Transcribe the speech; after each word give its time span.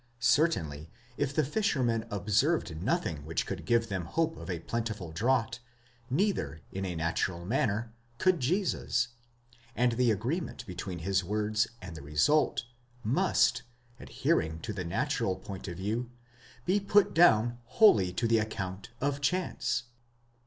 Certainly 0.19 0.89
if 1.15 1.31
the 1.31 1.43
fishermen 1.45 2.07
observed 2.09 2.81
nothing 2.81 3.23
which 3.23 3.45
could 3.45 3.65
give 3.65 3.87
them 3.87 4.05
hope 4.05 4.35
ofa 4.35 4.65
plentiful 4.65 5.11
draught, 5.11 5.59
neither 6.09 6.61
in 6.71 6.85
a 6.85 6.95
natural 6.95 7.45
manner 7.45 7.93
could 8.17 8.39
Jesus; 8.39 9.09
and 9.75 9.91
the 9.91 10.09
agreement 10.09 10.65
between 10.65 10.97
his 11.05 11.23
words 11.23 11.67
and 11.83 11.95
the 11.95 12.01
result, 12.01 12.63
must, 13.03 13.61
adhering 13.99 14.59
to 14.61 14.73
the 14.73 14.83
natural 14.83 15.35
point 15.35 15.67
of 15.67 15.77
view, 15.77 16.09
be 16.65 16.79
put 16.79 17.13
down 17.13 17.59
wholly 17.65 18.11
to 18.11 18.27
the 18.27 18.39
account 18.39 18.89
of 19.01 19.21
chance. 19.21 19.83